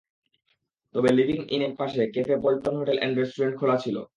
[0.95, 3.95] তবে লিভিং ইনের পাশের cafe Paltan hotel and restaurant খোলা ছিল।